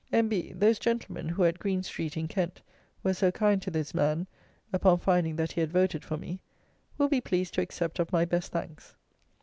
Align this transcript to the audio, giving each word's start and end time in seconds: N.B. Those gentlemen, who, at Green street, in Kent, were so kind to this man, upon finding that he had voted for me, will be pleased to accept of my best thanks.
N.B. 0.11 0.53
Those 0.53 0.79
gentlemen, 0.79 1.29
who, 1.29 1.43
at 1.43 1.59
Green 1.59 1.83
street, 1.83 2.17
in 2.17 2.27
Kent, 2.27 2.63
were 3.03 3.13
so 3.13 3.31
kind 3.31 3.61
to 3.61 3.69
this 3.69 3.93
man, 3.93 4.25
upon 4.73 4.97
finding 4.97 5.35
that 5.35 5.51
he 5.51 5.61
had 5.61 5.71
voted 5.71 6.03
for 6.03 6.17
me, 6.17 6.41
will 6.97 7.07
be 7.07 7.21
pleased 7.21 7.53
to 7.53 7.61
accept 7.61 7.99
of 7.99 8.11
my 8.11 8.25
best 8.25 8.51
thanks. 8.51 8.95